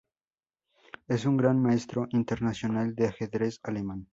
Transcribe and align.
Es 1.07 1.25
un 1.27 1.37
Gran 1.37 1.61
Maestro 1.61 2.07
Internacional 2.09 2.95
de 2.95 3.05
ajedrez 3.05 3.59
alemán. 3.61 4.07